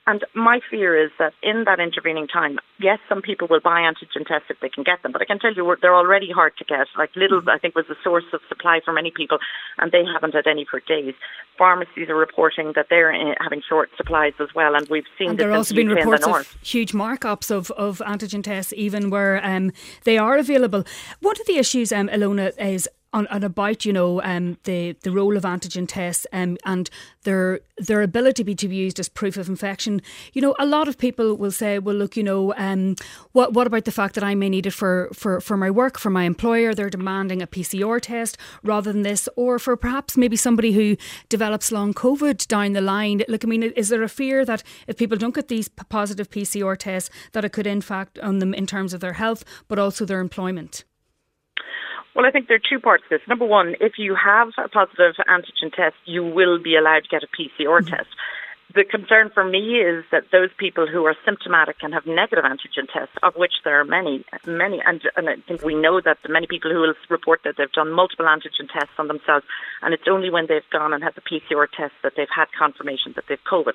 And 0.05 0.25
my 0.35 0.59
fear 0.69 1.01
is 1.01 1.13
that 1.21 1.33
in 1.45 1.63
that 1.65 1.79
intervening 1.79 2.27
time, 2.27 2.59
yes, 2.81 2.99
some 3.09 3.23
people 3.23 3.47
will 3.49 3.61
buy 3.61 3.83
antigen 3.83 4.27
tests 4.27 4.47
if 4.51 4.59
they 4.61 4.69
can 4.69 4.83
get 4.83 5.01
them, 5.03 5.13
but 5.13 5.23
I 5.23 5.25
can 5.25 5.39
tell 5.39 5.55
you 5.55 5.77
they're 5.81 5.95
already 5.95 6.29
hard 6.33 6.55
to 6.59 6.65
get. 6.65 6.89
Like 6.99 7.13
Lidl, 7.13 7.49
I 7.49 7.59
think, 7.59 7.77
was 7.77 7.85
the 7.89 7.95
source 8.03 8.25
of 8.33 8.41
supply 8.49 8.81
for 8.85 8.93
many 8.93 9.13
people, 9.13 9.39
and 9.79 9.93
they 9.93 10.03
haven't 10.05 10.35
had 10.35 10.49
any 10.49 10.67
for 10.69 10.81
days. 10.81 11.15
Pharmacies 11.57 12.09
are 12.09 12.17
reporting 12.17 12.73
that 12.75 12.87
they're 12.91 13.13
eh, 13.13 13.35
having 13.41 13.63
short 13.69 13.91
supplies 13.97 14.33
as 14.41 14.49
well, 14.57 14.75
and 14.75 14.89
we've 14.89 15.07
seen. 15.17 15.31
And 15.31 15.39
there 15.39 15.51
have 15.51 15.59
also 15.59 15.75
been 15.77 15.89
reports 15.89 16.27
of 16.27 16.57
huge 16.63 16.93
markups 16.93 17.53
of, 17.53 17.71
of 17.73 17.99
antigen 17.99 18.43
tests, 18.43 18.73
even 18.77 19.09
where 19.09 19.45
um, 19.47 19.71
they 20.03 20.19
are 20.19 20.37
available. 20.37 20.83
One 21.21 21.37
of 21.41 21.47
the 21.47 21.59
issues, 21.59 21.93
um, 21.93 22.09
Ilona, 22.09 22.53
is 22.59 22.89
on, 23.13 23.27
on 23.29 23.43
about 23.43 23.85
you 23.85 23.93
know 23.93 24.23
um, 24.23 24.59
the 24.65 24.93
the 25.03 25.11
role 25.11 25.37
of 25.37 25.45
antigen 25.45 25.87
tests 25.87 26.27
um, 26.33 26.57
and 26.65 26.91
their 27.25 27.61
their 27.79 28.03
ability 28.03 28.55
to 28.55 28.69
be 28.69 28.77
used 28.77 28.99
as 28.99 29.09
proof 29.09 29.37
of 29.37 29.49
infection. 29.49 30.01
You 30.33 30.43
know, 30.43 30.55
a 30.59 30.67
lot 30.67 30.89
of 30.89 30.99
people 30.99 31.37
will 31.37 31.51
say, 31.51 31.79
well, 31.79 31.95
look, 31.95 32.17
you 32.17 32.23
know, 32.23 32.55
um, 32.57 32.97
what 33.33 33.53
what 33.53 33.67
about 33.67 33.85
the 33.85 33.93
fact 33.93 34.15
that 34.15 34.25
I 34.25 34.35
may 34.35 34.49
need 34.49 34.67
it 34.67 34.73
for 34.73 35.11
for 35.13 35.41
for 35.41 35.57
my 35.57 35.71
work, 35.71 35.99
for 35.99 36.11
my 36.11 36.25
employer? 36.25 36.75
They're 36.75 36.91
demanding 36.91 37.43
a 37.43 37.47
PCR 37.47 38.01
test 38.01 38.39
rather 38.63 38.93
than 38.93 39.03
this, 39.03 39.29
or 39.37 39.59
for 39.59 39.77
perhaps 39.77 40.17
maybe 40.17 40.37
somebody 40.37 40.73
who 40.73 40.97
develops 41.29 41.73
long 41.73 41.95
COVID 41.95 42.47
down 42.49 42.73
the 42.73 42.81
line. 42.81 43.23
Look, 43.29 43.45
I 43.45 43.49
mean, 43.49 43.63
is 43.63 43.89
there 43.89 44.03
a 44.03 44.09
fear 44.09 44.45
that 44.45 44.63
if 44.87 44.97
people 44.97 45.19
don't 45.19 45.35
get 45.35 45.49
these 45.49 45.69
positive 45.69 46.31
PCR 46.31 46.77
tests, 46.77 47.11
that 47.33 47.45
it 47.45 47.53
could 47.53 47.67
impact 47.67 48.19
on 48.21 48.39
them 48.39 48.55
in 48.55 48.67
terms 48.67 48.95
of 48.95 49.01
their 49.01 49.15
health, 49.15 49.45
but 49.69 49.79
also 49.79 50.05
their 50.05 50.21
employment? 50.21 50.85
Well, 52.15 52.27
I 52.27 52.31
think 52.31 52.49
there 52.49 52.57
are 52.57 52.69
two 52.71 52.79
parts 52.81 53.05
to 53.09 53.19
this. 53.19 53.27
Number 53.27 53.47
one, 53.47 53.75
if 53.81 53.95
you 53.99 54.15
have 54.15 54.49
a 54.59 54.69
positive 54.69 55.17
antigen 55.29 55.73
test, 55.75 55.97
you 56.05 56.23
will 56.25 56.59
be 56.63 56.77
allowed 56.77 57.05
to 57.05 57.09
get 57.09 57.23
a 57.23 57.27
PCR 57.27 57.81
mm-hmm. 57.81 57.89
test. 57.89 58.09
The 58.75 58.85
concern 58.85 59.31
for 59.35 59.45
me 59.45 59.81
is 59.81 60.05
that 60.13 60.25
those 60.33 60.49
people 60.57 60.87
who 60.87 61.05
are 61.05 61.15
symptomatic 61.27 61.77
and 61.83 61.93
have 61.93 62.07
negative 62.07 62.45
antigen 62.45 62.89
tests, 62.91 63.15
of 63.23 63.35
which 63.37 63.53
there 63.65 63.79
are 63.81 63.85
many, 63.85 64.25
many, 64.47 64.81
and, 64.85 65.03
and 65.15 65.29
I 65.29 65.37
think 65.47 65.63
we 65.63 65.75
know 65.75 66.01
that 66.01 66.19
many 66.27 66.47
people 66.47 66.71
who 66.71 66.81
will 66.81 66.95
report 67.11 67.41
that 67.45 67.57
they've 67.59 67.73
done 67.73 67.93
multiple 67.93 68.25
antigen 68.25 68.73
tests 68.73 68.95
on 68.99 69.09
themselves, 69.09 69.45
and 69.83 69.93
it's 69.93 70.09
only 70.09 70.31
when 70.31 70.47
they've 70.49 70.69
gone 70.71 70.95
and 70.95 71.05
had 71.05 71.15
the 71.15 71.21
PCR 71.21 71.67
test 71.69 71.93
that 72.03 72.13
they've 72.17 72.33
had 72.35 72.47
confirmation 72.59 73.13
that 73.17 73.25
they've 73.29 73.45
COVID. 73.45 73.75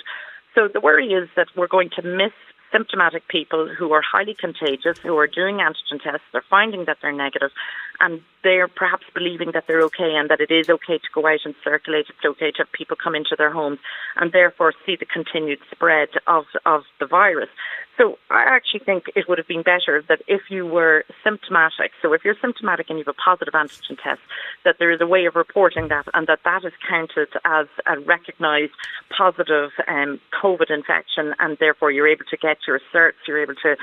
So 0.55 0.67
the 0.67 0.79
worry 0.79 1.13
is 1.13 1.29
that 1.35 1.47
we're 1.55 1.67
going 1.67 1.91
to 1.95 2.01
miss 2.01 2.33
symptomatic 2.71 3.27
people 3.27 3.67
who 3.67 3.93
are 3.93 4.01
highly 4.01 4.33
contagious, 4.33 4.97
who 4.99 5.17
are 5.17 5.27
doing 5.27 5.57
antigen 5.57 6.01
tests, 6.01 6.25
they're 6.31 6.43
finding 6.49 6.85
that 6.85 6.97
they're 7.01 7.11
negative, 7.11 7.51
and 7.99 8.21
they're 8.43 8.67
perhaps 8.67 9.05
believing 9.13 9.51
that 9.53 9.65
they're 9.67 9.81
okay 9.83 10.15
and 10.15 10.29
that 10.29 10.39
it 10.39 10.51
is 10.51 10.69
okay 10.69 10.97
to 10.97 11.09
go 11.13 11.27
out 11.27 11.39
and 11.45 11.55
circulate, 11.63 12.05
it's 12.09 12.25
okay 12.25 12.51
to 12.51 12.59
have 12.59 12.71
people 12.71 12.95
come 13.01 13.15
into 13.15 13.35
their 13.37 13.51
homes, 13.51 13.79
and 14.15 14.31
therefore 14.31 14.73
see 14.85 14.95
the 14.95 15.05
continued 15.05 15.59
spread 15.71 16.09
of, 16.27 16.45
of 16.65 16.83
the 16.99 17.05
virus. 17.05 17.49
So 17.97 18.19
I 18.29 18.43
actually 18.47 18.81
think 18.81 19.05
it 19.15 19.27
would 19.27 19.39
have 19.39 19.47
been 19.47 19.63
better 19.63 20.03
that 20.07 20.21
if 20.27 20.41
you 20.49 20.67
were 20.67 21.03
symptomatic, 21.23 21.91
so 22.01 22.13
if 22.13 22.23
you're 22.23 22.37
symptomatic 22.39 22.89
and 22.89 22.99
you 22.99 23.05
have 23.05 23.15
a 23.15 23.21
positive 23.21 23.55
antigen 23.55 23.97
test, 24.01 24.21
that 24.63 24.75
there 24.77 24.91
is 24.91 25.01
a 25.01 25.07
way 25.07 25.25
of 25.25 25.35
reporting 25.35 25.87
that 25.87 26.05
and 26.13 26.27
that 26.27 26.39
that 26.45 26.63
is 26.63 26.73
counted 26.87 27.29
as 27.43 27.65
a 27.87 27.99
recognised 27.99 28.73
positive 29.09 29.71
um, 29.87 30.21
COVID 30.43 30.69
infection 30.69 31.33
and 31.39 31.57
therefore 31.59 31.89
you're 31.89 32.07
able 32.07 32.25
to 32.29 32.37
get 32.37 32.57
your 32.67 32.79
certs, 32.93 33.23
you're 33.27 33.41
able 33.41 33.55
to 33.63 33.75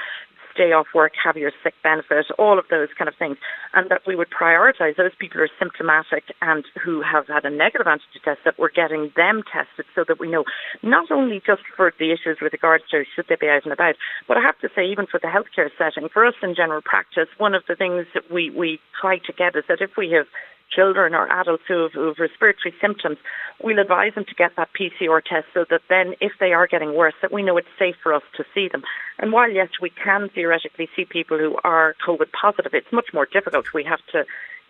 stay 0.55 0.71
off 0.73 0.87
work, 0.95 1.13
have 1.23 1.37
your 1.37 1.51
sick 1.63 1.75
benefit, 1.83 2.27
all 2.39 2.59
of 2.59 2.65
those 2.71 2.89
kind 2.97 3.09
of 3.09 3.15
things, 3.19 3.37
and 3.75 3.91
that 3.91 4.03
we 4.07 4.15
would 4.15 4.31
prioritise 4.31 4.97
those 4.97 5.11
people 5.19 5.39
who 5.39 5.43
are 5.43 5.59
symptomatic 5.59 6.31
and 6.41 6.65
who 6.83 7.03
have 7.03 7.27
had 7.27 7.45
a 7.45 7.51
negative 7.51 7.87
antigen 7.87 8.23
test 8.25 8.41
that 8.45 8.59
we're 8.59 8.71
getting 8.71 9.11
them 9.17 9.43
tested 9.51 9.85
so 9.95 10.05
that 10.07 10.21
we 10.21 10.31
know 10.31 10.45
not 10.83 11.11
only 11.11 11.43
just 11.45 11.63
for 11.77 11.93
the 11.99 12.15
issues 12.15 12.39
with 12.41 12.53
regards 12.53 12.85
to 12.91 13.03
should 13.15 13.27
they 13.29 13.37
be 13.37 13.49
out 13.49 13.65
and 13.65 13.73
about, 13.73 13.97
but 14.29 14.39
I 14.39 14.41
have 14.41 14.59
to 14.61 14.71
say 14.75 14.87
even 14.87 15.07
for 15.11 15.19
the 15.19 15.29
healthcare 15.29 15.69
setting, 15.77 16.09
for 16.09 16.25
us 16.25 16.35
in 16.43 16.55
general 16.55 16.83
practice, 16.83 17.29
one 17.39 17.55
of 17.55 17.65
the 17.69 17.75
things 17.75 18.07
that 18.15 18.31
we, 18.31 18.51
we 18.51 18.79
try 19.01 19.19
to 19.19 19.33
get 19.33 19.57
is 19.57 19.65
that 19.69 19.83
if 19.83 19.99
we 19.99 20.15
have 20.15 20.27
children 20.75 21.15
or 21.15 21.31
adults 21.31 21.65
who 21.69 21.83
have, 21.83 21.93
who 21.93 22.07
have, 22.09 22.19
respiratory 22.19 22.75
symptoms, 22.81 23.19
we'll 23.63 23.79
advise 23.79 24.15
them 24.15 24.25
to 24.25 24.35
get 24.35 24.53
that 24.57 24.71
PCR 24.79 25.23
test 25.23 25.47
so 25.55 25.65
that 25.71 25.83
then, 25.89 26.15
if 26.21 26.33
they 26.41 26.53
are 26.53 26.67
getting 26.67 26.95
worse, 26.95 27.15
that 27.23 27.33
we 27.33 27.43
know 27.43 27.57
it's 27.57 27.69
safe 27.79 27.97
for 28.03 28.13
us 28.13 28.23
to 28.37 28.45
see 28.55 28.69
them. 28.69 28.83
And 29.19 29.33
while 29.33 29.51
yes, 29.51 29.69
we 29.81 29.91
can 29.91 30.29
theoretically 30.29 30.89
see 30.97 31.05
people 31.05 31.39
who 31.39 31.57
are 31.65 31.95
COVID 32.07 32.31
positive, 32.33 32.75
it's 32.75 32.93
much 32.93 33.09
more 33.13 33.27
difficult. 33.27 33.67
We 33.73 33.85
have 33.85 34.01
to 34.13 34.25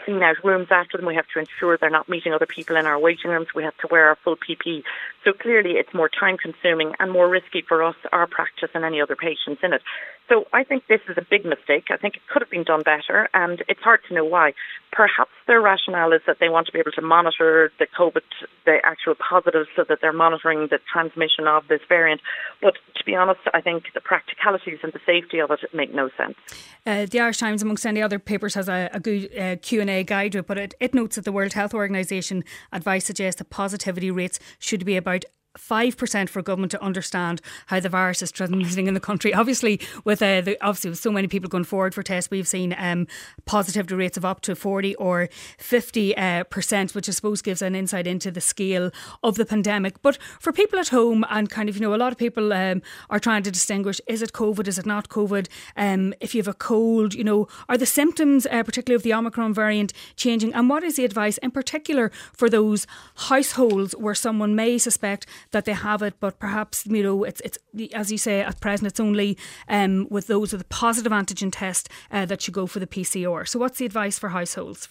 clean 0.04 0.22
out 0.22 0.36
rooms 0.44 0.68
after 0.70 0.98
them. 0.98 1.06
We 1.06 1.14
have 1.14 1.28
to 1.34 1.40
ensure 1.40 1.76
they're 1.78 1.90
not 1.90 2.08
meeting 2.08 2.32
other 2.32 2.46
people 2.46 2.76
in 2.76 2.86
our 2.86 2.98
waiting 2.98 3.30
rooms. 3.30 3.48
We 3.54 3.62
have 3.62 3.76
to 3.78 3.88
wear 3.90 4.08
our 4.08 4.18
full 4.22 4.36
PPE. 4.36 4.82
So 5.24 5.32
clearly, 5.32 5.72
it's 5.72 5.92
more 5.94 6.08
time 6.08 6.36
consuming 6.36 6.92
and 6.98 7.10
more 7.10 7.28
risky 7.28 7.62
for 7.66 7.82
us, 7.82 7.96
our 8.12 8.26
practice, 8.26 8.70
and 8.74 8.84
any 8.84 9.00
other 9.00 9.16
patients 9.16 9.60
in 9.62 9.72
it. 9.72 9.82
So 10.28 10.46
I 10.52 10.64
think 10.64 10.86
this 10.86 11.00
is 11.08 11.16
a 11.18 11.24
big 11.28 11.44
mistake. 11.44 11.84
I 11.90 11.96
think 11.96 12.16
it 12.16 12.22
could 12.32 12.40
have 12.40 12.50
been 12.50 12.64
done 12.64 12.82
better, 12.82 13.28
and 13.34 13.62
it's 13.68 13.80
hard 13.80 14.00
to 14.08 14.14
know 14.14 14.24
why. 14.24 14.52
Perhaps 14.90 15.32
their 15.46 15.60
rationale 15.60 16.12
is 16.12 16.22
that 16.26 16.38
they 16.40 16.48
want 16.48 16.66
to 16.66 16.72
be 16.72 16.78
able 16.78 16.92
to 16.92 17.02
monitor 17.02 17.70
the 17.78 17.86
COVID, 17.86 18.22
the 18.64 18.78
actual 18.84 19.14
positives, 19.16 19.68
so 19.76 19.84
that 19.86 19.98
they're 20.00 20.14
monitoring 20.14 20.68
the 20.70 20.78
transmission 20.90 21.46
of 21.46 21.68
this 21.68 21.80
variant. 21.88 22.22
But 22.62 22.74
to 22.96 23.04
be 23.04 23.14
honest, 23.14 23.40
I 23.52 23.60
think 23.60 23.84
the 23.92 24.00
practicalities 24.00 24.78
and 24.82 24.92
the 24.92 25.00
safety 25.04 25.40
of 25.40 25.50
it 25.50 25.60
make 25.74 25.92
no 25.94 26.08
sense. 26.16 26.36
Uh, 26.86 27.06
the 27.06 27.20
Irish 27.20 27.38
Times, 27.38 27.62
amongst 27.62 27.84
any 27.84 28.00
other 28.00 28.18
papers, 28.18 28.54
has 28.54 28.68
a, 28.68 28.88
a 28.92 29.00
good 29.00 29.36
uh, 29.36 29.56
Q&A 29.84 30.02
guide, 30.02 30.46
but 30.46 30.58
it, 30.58 30.74
it 30.80 30.94
notes 30.94 31.16
that 31.16 31.24
the 31.24 31.32
World 31.32 31.52
Health 31.52 31.74
Organization 31.74 32.42
advice 32.72 33.04
suggests 33.04 33.38
that 33.38 33.50
positivity 33.50 34.10
rates 34.10 34.38
should 34.58 34.84
be 34.84 34.96
about 34.96 35.24
5% 35.58 36.28
for 36.28 36.42
government 36.42 36.70
to 36.72 36.82
understand 36.82 37.40
how 37.66 37.80
the 37.80 37.88
virus 37.88 38.22
is 38.22 38.32
transmitting 38.32 38.86
in 38.86 38.94
the 38.94 39.00
country. 39.00 39.32
Obviously, 39.44 39.80
with 40.04 40.22
uh, 40.22 40.40
the, 40.40 40.58
obviously 40.60 40.90
with 40.90 40.98
so 40.98 41.10
many 41.10 41.28
people 41.28 41.48
going 41.48 41.64
forward 41.64 41.94
for 41.94 42.02
tests, 42.02 42.30
we've 42.30 42.48
seen 42.48 42.74
um, 42.78 43.06
positivity 43.44 43.94
rates 43.94 44.16
of 44.16 44.24
up 44.24 44.40
to 44.42 44.54
40 44.54 44.94
or 44.96 45.28
50 45.58 46.16
uh, 46.16 46.44
percent, 46.44 46.94
which 46.94 47.08
I 47.08 47.12
suppose 47.12 47.42
gives 47.42 47.62
an 47.62 47.74
insight 47.74 48.06
into 48.06 48.30
the 48.30 48.40
scale 48.40 48.90
of 49.22 49.36
the 49.36 49.44
pandemic. 49.44 50.02
But 50.02 50.18
for 50.40 50.52
people 50.52 50.78
at 50.78 50.88
home, 50.88 51.24
and 51.30 51.48
kind 51.48 51.68
of, 51.68 51.76
you 51.76 51.82
know, 51.82 51.94
a 51.94 51.96
lot 51.96 52.12
of 52.12 52.18
people 52.18 52.52
um, 52.52 52.82
are 53.10 53.20
trying 53.20 53.42
to 53.44 53.50
distinguish 53.50 54.00
is 54.06 54.22
it 54.22 54.32
COVID, 54.32 54.66
is 54.68 54.78
it 54.78 54.86
not 54.86 55.08
COVID? 55.08 55.48
Um, 55.76 56.14
if 56.20 56.34
you 56.34 56.40
have 56.40 56.48
a 56.48 56.54
cold, 56.54 57.14
you 57.14 57.24
know, 57.24 57.48
are 57.68 57.78
the 57.78 57.86
symptoms, 57.86 58.46
uh, 58.46 58.62
particularly 58.62 58.96
of 58.96 59.02
the 59.02 59.14
Omicron 59.14 59.54
variant, 59.54 59.92
changing? 60.16 60.54
And 60.54 60.68
what 60.68 60.82
is 60.82 60.96
the 60.96 61.04
advice 61.04 61.38
in 61.38 61.50
particular 61.50 62.10
for 62.32 62.48
those 62.50 62.86
households 63.16 63.94
where 63.96 64.14
someone 64.14 64.54
may 64.54 64.78
suspect 64.78 65.26
that 65.50 65.64
they 65.64 65.72
have 65.72 66.02
it, 66.02 66.14
but 66.20 66.38
perhaps 66.38 66.86
you 66.86 67.02
know 67.02 67.24
it's 67.24 67.40
it's 67.40 67.58
as 67.94 68.10
you 68.10 68.18
say 68.18 68.40
at 68.40 68.60
present 68.60 68.86
it's 68.86 69.00
only 69.00 69.36
um, 69.68 70.06
with 70.10 70.26
those 70.26 70.52
with 70.52 70.62
a 70.62 70.66
positive 70.66 71.12
antigen 71.12 71.50
test 71.52 71.88
uh, 72.10 72.24
that 72.26 72.46
you 72.46 72.52
go 72.52 72.66
for 72.66 72.80
the 72.80 72.86
PCR. 72.86 73.46
So 73.46 73.58
what's 73.58 73.78
the 73.78 73.86
advice 73.86 74.18
for 74.18 74.30
households? 74.30 74.88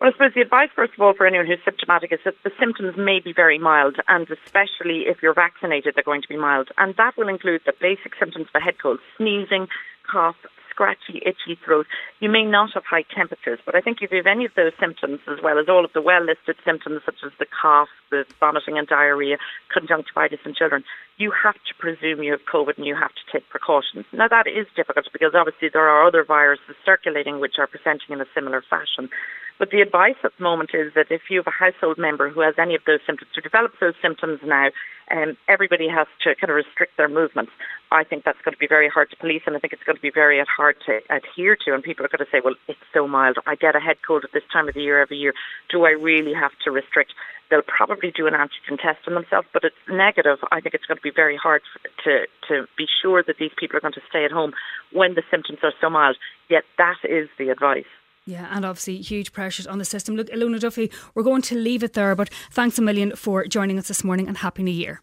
Well, 0.00 0.10
I 0.10 0.12
suppose 0.12 0.30
the 0.34 0.42
advice, 0.42 0.68
first 0.76 0.92
of 0.94 1.00
all, 1.00 1.12
for 1.12 1.26
anyone 1.26 1.48
who's 1.48 1.58
symptomatic 1.64 2.12
is 2.12 2.20
that 2.24 2.34
the 2.44 2.52
symptoms 2.60 2.94
may 2.96 3.18
be 3.18 3.32
very 3.32 3.58
mild, 3.58 3.96
and 4.06 4.28
especially 4.30 5.10
if 5.10 5.18
you're 5.22 5.34
vaccinated, 5.34 5.94
they're 5.96 6.04
going 6.04 6.22
to 6.22 6.28
be 6.28 6.36
mild. 6.36 6.68
And 6.78 6.94
that 6.96 7.16
will 7.16 7.28
include 7.28 7.62
the 7.66 7.72
basic 7.80 8.12
symptoms 8.16 8.46
of 8.46 8.60
a 8.60 8.64
head 8.64 8.74
cold, 8.80 9.00
sneezing, 9.16 9.66
cough, 10.10 10.36
scratchy, 10.78 11.20
itchy 11.26 11.58
throat. 11.64 11.86
You 12.20 12.30
may 12.30 12.44
not 12.44 12.70
have 12.74 12.84
high 12.84 13.02
temperatures, 13.02 13.58
but 13.66 13.74
I 13.74 13.80
think 13.80 13.98
if 14.00 14.12
you 14.12 14.18
have 14.18 14.26
any 14.26 14.44
of 14.44 14.52
those 14.54 14.72
symptoms, 14.78 15.18
as 15.26 15.42
well 15.42 15.58
as 15.58 15.68
all 15.68 15.84
of 15.84 15.92
the 15.92 16.00
well 16.00 16.24
listed 16.24 16.56
symptoms 16.64 17.02
such 17.04 17.18
as 17.26 17.32
the 17.40 17.46
cough, 17.46 17.88
the 18.10 18.24
vomiting 18.38 18.78
and 18.78 18.86
diarrhea, 18.86 19.38
conjunctivitis 19.74 20.38
in 20.46 20.54
children, 20.54 20.84
you 21.16 21.32
have 21.32 21.54
to 21.54 21.74
presume 21.78 22.22
you 22.22 22.30
have 22.30 22.46
COVID 22.46 22.76
and 22.76 22.86
you 22.86 22.94
have 22.94 23.10
to 23.10 23.24
take 23.32 23.48
precautions. 23.48 24.06
Now, 24.12 24.28
that 24.28 24.46
is 24.46 24.66
difficult 24.76 25.06
because 25.12 25.34
obviously 25.34 25.68
there 25.72 25.88
are 25.88 26.06
other 26.06 26.22
viruses 26.22 26.76
circulating 26.84 27.40
which 27.40 27.58
are 27.58 27.66
presenting 27.66 28.14
in 28.14 28.20
a 28.20 28.26
similar 28.32 28.62
fashion. 28.62 29.10
But 29.58 29.70
the 29.70 29.80
advice 29.80 30.14
at 30.22 30.30
the 30.38 30.44
moment 30.44 30.70
is 30.72 30.94
that 30.94 31.10
if 31.10 31.22
you 31.28 31.38
have 31.38 31.48
a 31.48 31.50
household 31.50 31.98
member 31.98 32.30
who 32.30 32.40
has 32.40 32.54
any 32.58 32.76
of 32.76 32.82
those 32.86 33.00
symptoms, 33.04 33.32
who 33.34 33.40
develops 33.40 33.74
those 33.80 33.94
symptoms 34.00 34.38
now, 34.44 34.70
um, 35.10 35.36
everybody 35.48 35.88
has 35.88 36.06
to 36.22 36.36
kind 36.36 36.50
of 36.50 36.56
restrict 36.56 36.96
their 36.96 37.08
movements. 37.08 37.50
I 37.90 38.04
think 38.04 38.24
that's 38.24 38.40
going 38.44 38.52
to 38.52 38.58
be 38.58 38.66
very 38.66 38.88
hard 38.88 39.10
to 39.10 39.16
police, 39.16 39.42
and 39.46 39.56
I 39.56 39.58
think 39.58 39.72
it's 39.72 39.82
going 39.82 39.96
to 39.96 40.02
be 40.02 40.10
very 40.10 40.42
hard 40.56 40.76
to 40.86 41.00
adhere 41.10 41.56
to. 41.64 41.74
And 41.74 41.82
people 41.82 42.04
are 42.04 42.08
going 42.08 42.24
to 42.24 42.30
say, 42.30 42.40
well, 42.44 42.54
it's 42.66 42.78
so 42.92 43.08
mild. 43.08 43.38
I 43.46 43.54
get 43.54 43.76
a 43.76 43.80
head 43.80 43.96
cold 44.06 44.24
at 44.24 44.32
this 44.32 44.42
time 44.52 44.68
of 44.68 44.74
the 44.74 44.82
year 44.82 45.00
every 45.00 45.16
year. 45.16 45.32
Do 45.70 45.84
I 45.84 45.90
really 45.90 46.34
have 46.34 46.52
to 46.64 46.70
restrict? 46.70 47.12
They'll 47.50 47.62
probably 47.62 48.10
do 48.10 48.26
an 48.26 48.34
antigen 48.34 48.76
test 48.76 49.06
on 49.06 49.14
themselves, 49.14 49.48
but 49.54 49.64
it's 49.64 49.76
negative. 49.88 50.38
I 50.52 50.60
think 50.60 50.74
it's 50.74 50.84
going 50.84 50.98
to 50.98 51.02
be 51.02 51.12
very 51.14 51.36
hard 51.36 51.62
to, 52.04 52.26
to 52.48 52.66
be 52.76 52.86
sure 53.00 53.22
that 53.26 53.36
these 53.38 53.52
people 53.56 53.78
are 53.78 53.80
going 53.80 53.94
to 53.94 54.02
stay 54.08 54.24
at 54.24 54.32
home 54.32 54.52
when 54.92 55.14
the 55.14 55.22
symptoms 55.30 55.60
are 55.62 55.72
so 55.80 55.88
mild. 55.88 56.16
Yet 56.50 56.64
that 56.76 56.98
is 57.04 57.28
the 57.38 57.48
advice. 57.48 57.84
Yeah, 58.26 58.46
and 58.50 58.66
obviously 58.66 59.00
huge 59.00 59.32
pressures 59.32 59.66
on 59.66 59.78
the 59.78 59.86
system. 59.86 60.14
Look, 60.14 60.28
Ilona 60.28 60.60
Duffy, 60.60 60.90
we're 61.14 61.22
going 61.22 61.40
to 61.42 61.54
leave 61.54 61.82
it 61.82 61.94
there, 61.94 62.14
but 62.14 62.28
thanks 62.50 62.78
a 62.78 62.82
million 62.82 63.16
for 63.16 63.46
joining 63.46 63.78
us 63.78 63.88
this 63.88 64.04
morning 64.04 64.28
and 64.28 64.36
Happy 64.36 64.62
New 64.62 64.70
Year. 64.70 65.00